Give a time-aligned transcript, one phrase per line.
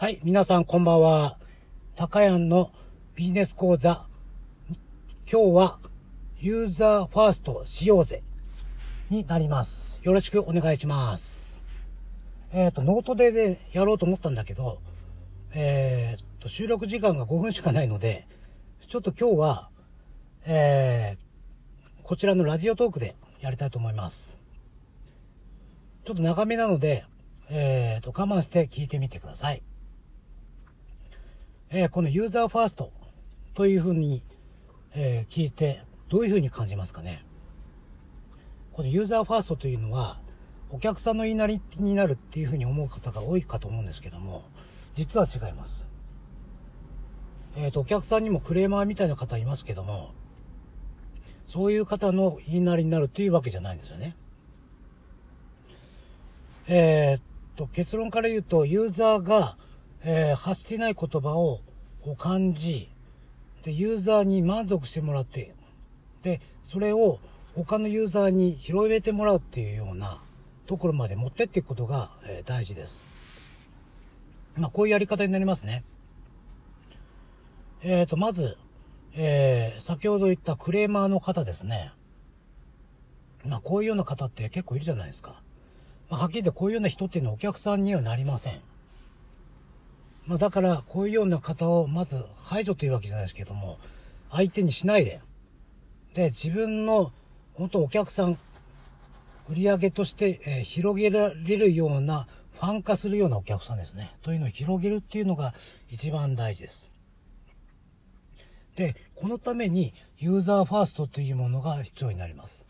[0.00, 1.38] はい、皆さんこんばんは。
[1.96, 2.70] 高谷の
[3.16, 4.06] ビジネス講座。
[5.28, 5.80] 今日は
[6.38, 8.22] ユーザーファーストしようぜ
[9.10, 9.98] になります。
[10.04, 11.64] よろしくお願いします。
[12.52, 14.78] えっ、と、ノートで、ね、やろうと思ったんだけど、
[15.52, 18.28] えっ、と、収録時間が5分しかないので、
[18.86, 19.68] ちょっと今日は、
[20.46, 24.38] えー、こちらのラジオトークでやりたいと思います。
[26.04, 27.04] ちょっと長めなので、
[27.50, 29.60] えー、と、我慢して聞いてみてください。
[31.70, 32.92] えーこのユーザーファースト
[33.54, 34.22] というふうに、
[34.94, 37.24] えー聞いて、どういうふうに感じますかね？
[38.72, 40.18] このユーザーファーストというのは、
[40.70, 44.44] お客さんの言いなりになるっていうふうに思う方が多いかと思うんですけども、
[44.96, 45.86] 実は違います。
[47.56, 50.12] えっ、と、お客さんにもクレーマーみたいな方いますけども、
[51.48, 54.16] そういう方の言いなりになるっていうわけじゃないんですよね。
[56.66, 57.20] えーっ
[57.56, 59.56] と、結論から言うと、ユーザーが、
[60.02, 61.60] えー発してない言葉を
[62.16, 62.88] 感じ、
[63.64, 65.54] で、ユーザーに満足してもらって、
[66.22, 67.18] で、それを
[67.54, 70.20] 他のユーザーに広めてもらうっていうような
[70.66, 73.02] ところまで持ってっていくことが、えー大事です。
[74.56, 75.84] まあ、こういうやり方になりますね。
[77.82, 78.56] えーと、まず、
[79.14, 81.92] えー先ほど言ったクレーマーの方ですね。
[83.44, 85.42] まあ、こういうような方って結構いるじゃないですか。
[86.10, 88.60] まあ、はっきり言ってこういうような人っていうのはお客さんにはなりません。
[90.28, 93.78] まあ、だから、こういうような方をまず排除というわけじゃないですけども、
[94.30, 95.22] 相手にしないで、
[96.14, 97.12] で、自分の、
[97.54, 98.38] 本当お客さん、
[99.48, 104.16] 売り上げとして、えー広げられるような、ファン化するようなお客さんですね。
[104.20, 105.54] というのを広げるっていうのが
[105.90, 106.90] 一番大事です。
[108.76, 112.66] で、このためにユーザーファーストというものが必要になります。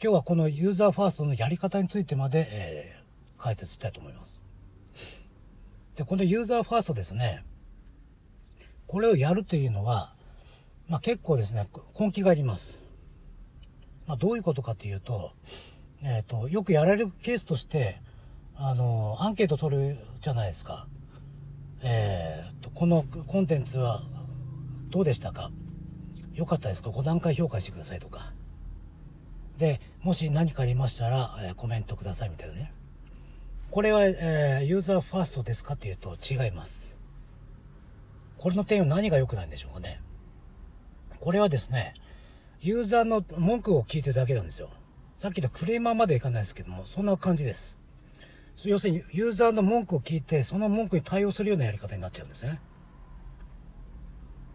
[0.00, 3.00] 今日はこのユーザーファーストのやり方についてまで、えー
[3.40, 4.39] 解説したいと思います。
[6.00, 7.44] で、このユーザーファーストですね、
[8.86, 10.14] これをやるというのは、
[10.88, 12.78] まあ、結構ですね、根気がいります。
[14.06, 15.32] まあ、どういうことかというと、
[16.02, 18.00] えっ、と、よくやられるケースとして、
[18.56, 20.86] あの、アンケート取るじゃないですか。
[21.82, 24.02] えーと、このコンテンツは
[24.88, 25.50] どうでしたか？
[26.32, 28.32] 良かったですか ?5 段階評価してくださいとか。
[29.58, 32.72] で、もし何かありましたら、えーコメントくださいみたいなね。
[33.70, 36.98] これは、えーユーザーファーストですかっていうと違います。
[38.36, 40.00] これの点は何が良くないんでしょうかね。
[41.20, 41.94] これはですね、
[42.60, 44.70] ユーザーの文句を聞いてるだけなんですよ。
[45.18, 47.78] さっき言ったクレーマーまでいかないですけども、そんな感じです。
[48.64, 52.60] 要するに、ユーザーの文句を聞いて、その文句に対応するようなやり方になっちゃうんですね。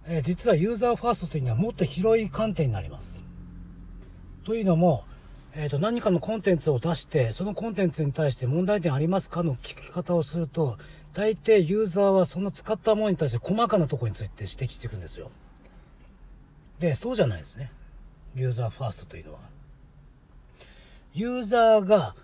[0.08, 3.24] えー実はユーザーファーストというのはもっと広い観点になります。
[4.44, 5.06] というのも、
[5.58, 9.42] えー、と何かのコンテンツを出して、そのコンテンツに対して問題点ありますか？
[9.42, 10.78] の聞き方をすると、
[11.14, 15.32] 大抵ユーザーはその使ったものに対して細かなところについて指摘していくんですよ。
[16.80, 17.72] で、そうじゃないですね。
[18.36, 19.40] ユーザーファーストというのは。
[21.14, 22.16] ユーザーが、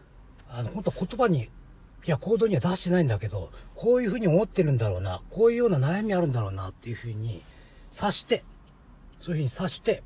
[0.50, 1.50] あの、本当言葉に、い
[2.08, 7.42] や、行動には出してないんだけど、こういうふうに思ってるんだろうな、こういうような悩みあるんだろうなっていうふうに
[7.92, 8.44] 察して、
[9.22, 10.04] そういうふうに察して、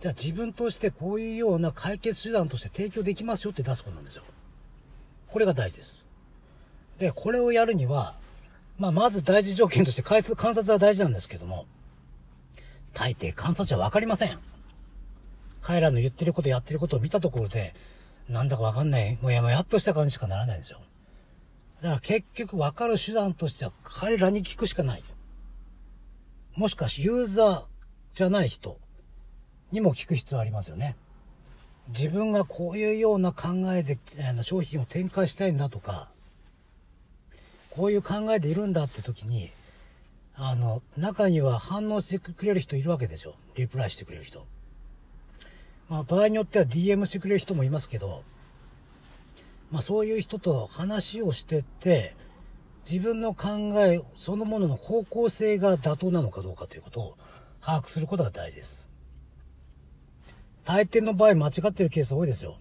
[0.00, 4.22] じゃあ自分としてこういうような解決手段として提供できますよって出すことなんですよ。
[5.28, 6.06] これが大事です。
[6.98, 8.14] で、これをやるには、
[8.78, 11.66] まあ、まず大事条件として観察観察は大事なんですけども、
[12.94, 14.38] 大抵観察はわかりません。
[15.62, 17.74] 彼らの言ってることやってることを見たところで、
[18.28, 20.80] なんだかわかんない、もやもやっとした感じしかならないんですよ。
[21.82, 25.02] だから結局わかる手段としては彼らに聞くしかない。
[26.54, 27.64] もしかしユーザー
[28.14, 28.78] じゃない人
[29.72, 30.96] にも聞く必要ありますよね。
[31.88, 33.98] 自分がこういうような考えで
[34.42, 36.08] 商品を展開したいんだとか、
[37.70, 39.50] こういう考えでいるんだって時に、
[40.34, 43.34] あの、中には反応してくれる人いるわけでしょ。
[43.56, 44.46] リプライしてくれる人。
[45.88, 48.22] まあ、場合によっては DM してくれる人もいますけど、
[49.70, 52.14] まあ、そういう人と話をしてって、
[52.90, 57.16] 自分の考えそのものの方向性が妥当なのかどうかということを
[57.60, 58.87] 把握することが大事です。
[60.68, 62.58] 大抵の場合間違ってるケース多いですよ。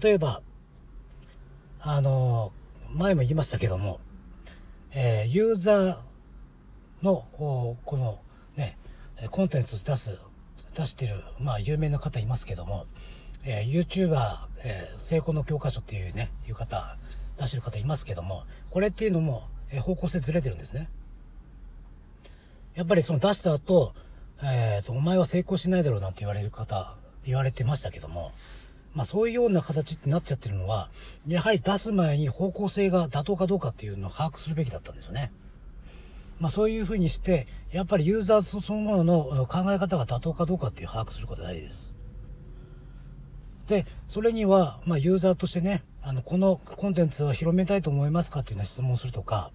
[0.00, 0.42] 例えば、
[1.80, 2.52] あの、
[2.94, 3.98] 前も言いましたけども、
[4.92, 5.96] えーユーザー
[7.02, 8.20] の、この
[8.54, 8.78] ね、
[9.32, 10.16] コンテンツを出す、
[10.76, 12.86] 出してる、まあ有名な方いますけども、
[13.42, 16.96] えー YouTuber、えー成功の教科書っていうね、いう方、
[17.38, 20.88] 出してる方いますけども、これっていうのも、えー方向性ずれてるんですね。
[22.76, 23.94] やっぱりその出した後、
[24.44, 28.32] えーと、お前は成功しないだろうなんて言われる方、言われてましたけども、
[28.94, 30.90] まあそういうような形ってなっちゃってるのは、
[31.28, 35.32] やはり出す前に方向性が妥当かどうかっていうのを把握するべきだったんですよね。
[36.40, 41.94] まあそういうふうにして、やっぱりユーザーそのものの考え方が妥当かどうかっていう把握することが大事です。
[43.68, 49.52] で、それには、まあユーザーとしてね、あの、このコンテンツは広めたいと思いますかっていうような質問をするとか、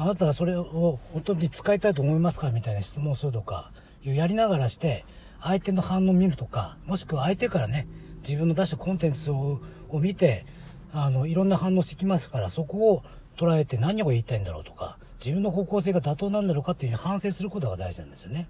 [0.00, 2.52] あなたはそれを本当に使いたいと思いますか？
[2.52, 3.72] みたいな質問をするとか、
[4.04, 5.04] やりながらして、
[5.40, 7.88] 相手の反応を見るとか、もしくは相手からね、
[8.22, 10.46] 自分の出したコンテンツをを見て、
[10.92, 13.02] あの、いろんな反応してきますから、そこを
[13.36, 18.48] 捉えて何を言いたいんだろうとか、自分の方向性が妥当なんだろうかっていうふうに反省することが大事なんですよね。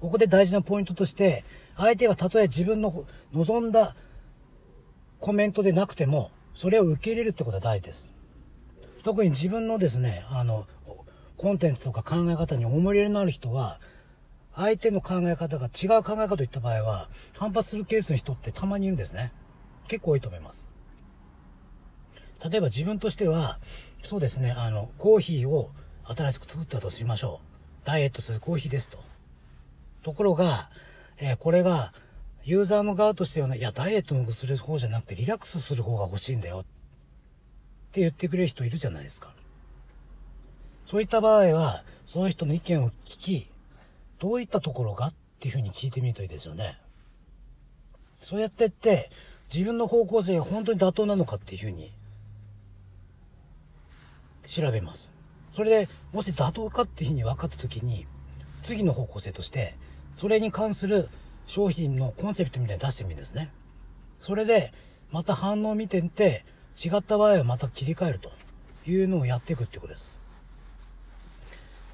[0.00, 1.44] ここで大事なポイントとして、
[1.76, 3.94] 相手がたとえ自分の望んだ
[5.20, 8.15] コメントでなくても、それを受け入れるってことは大事です。
[9.06, 10.66] 特に自分のですね、あの、
[11.36, 13.78] コンテンツとか考え方に思い入れのある人は、
[14.52, 17.08] 相手の考え方が違う考え方といった場合は、
[17.38, 19.32] 反発するケースの人ってたまにいるんですね。
[19.86, 20.72] 結構多いと思います。
[22.50, 23.60] 例えば自分としては、
[24.02, 25.70] そうですね、あの、コーヒーを
[26.02, 27.38] 新しく作ったとしましょ
[27.84, 27.86] う。
[27.86, 28.98] ダイエットするコーヒーですと。
[30.02, 30.68] ところが、
[31.18, 31.92] えー、これが、
[32.42, 36.64] ユーザーの側としてはね、いや、ダイエットのする方じゃなくて、リラックスする方が欲しいんだよ。
[37.96, 39.30] って言ってくれる人いるじゃないですか。
[40.86, 43.48] そういった場合は、その人の意見を聞き、
[44.18, 46.78] どういったところがっていうふうに聞いてみるといいですよね。
[48.22, 49.10] そうやってって、
[49.50, 51.90] 自分の方向性が本当に妥当なのかっていうふうに
[54.46, 55.08] 調べます。
[55.54, 58.06] それで、もし妥当かっていうふうに分かった時に、
[58.62, 59.74] 次の方向性として、
[60.12, 61.08] それに関する
[61.46, 63.50] 商品のコンセプトみたいに出してみるんですね。
[64.20, 64.74] それで、
[65.10, 66.44] また反応を見てみて、
[66.82, 68.30] 違った場合はまた切り替えると
[68.86, 70.18] いうのをやっていくってことです。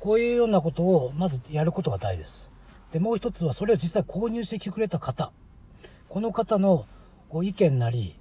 [0.01, 2.51] こういうようなことをまずやることが大事です。
[2.91, 5.33] で、もう一つはそれを実際購入してきてくれた方。
[6.09, 6.87] この方の
[7.43, 8.17] 意見なり、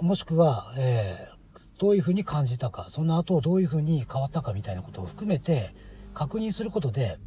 [0.00, 5.74] もしくは、えー、どういうふうに感じたか、その後どういうふうに変わったかみたいなことを含めて
[6.14, 7.18] 確認することで、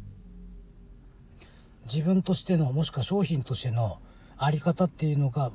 [1.84, 4.00] 自分としての、もしくは商品としての
[4.36, 5.52] あり方っていうのが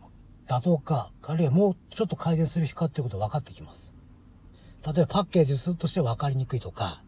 [0.51, 3.94] 妥当か、あるいはもうちょっと改善すべきかっていうことが分かってきます。
[4.86, 7.01] 例えばパッケージとして分かりにくいとか、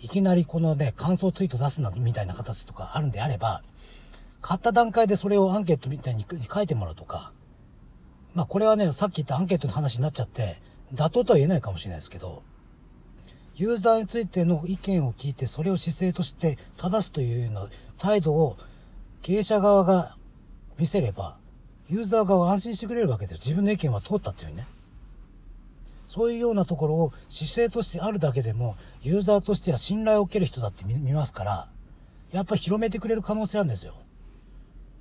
[0.00, 3.62] いきなりこのね、感想ツイート出すな、みたいな形とかあるんであれば、
[4.42, 7.32] 買った段階でそれをアンケートみたいに書いてもらうとか、
[8.34, 10.60] まあこれはね、さっき言ったアンケートの話になっちゃって、
[10.92, 12.42] 妥当とは言えないかもしれないですけど、
[13.54, 17.68] ユーザーについての意見を聞いて、それを姿勢として正すというような
[17.98, 18.58] 態度を
[19.22, 20.16] 経営者側が
[20.78, 21.36] 見せれば、
[21.92, 23.40] ユーザー側は安心してくれるわけです。
[23.40, 24.66] 自分の意見は通ったっていうね。
[26.06, 31.68] そういうようなところを姿勢としてあるだけでも、ユーザーとしては信頼を受ける人だって見ますから、
[32.32, 33.92] やっぱ広めてくれる可能性あるんですよ。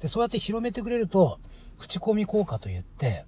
[0.02, 1.40] で、そうやって広めてくれると、
[1.80, 3.24] 口コミ効果といって、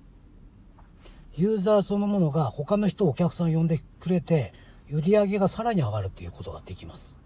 [1.38, 4.54] ユーザーそのものが他の人をお客さん呼んでくれて、
[4.92, 7.18] 売り上げがさらに上がるっていうことができます。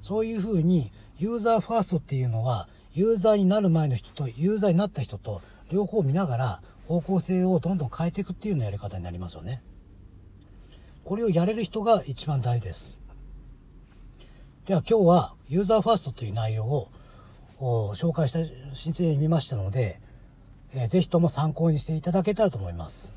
[0.00, 9.62] そういうふうに、ユーザーファーストっていうのは、ユーザーになる前の人と、ユーザーになった人と、両方見ながら、方向性をどんどん変えていくっていうようなやり方になりますよね。
[11.04, 12.98] これをやれる人が一番大事です。
[14.64, 16.88] では今日はユーザーファーストという内容を
[17.60, 20.00] 紹介したしてみましたので、
[20.74, 23.14] えー、ぜひとも参考にしていただけたらと思います。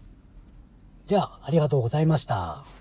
[1.08, 2.79] では、ありがとうございました。